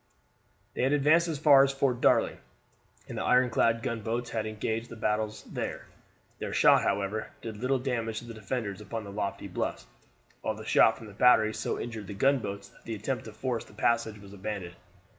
[0.73, 2.37] They had advanced as far as Fort Darling
[3.07, 5.85] and the ironclad gunboats had engaged the batteries there.
[6.39, 9.85] Their shot, however, did little damage to the defenders upon the lofty bluffs,
[10.41, 13.63] while the shot from the batteries so injured the gunboats that the attempt to force
[13.63, 14.73] the passage was abandoned.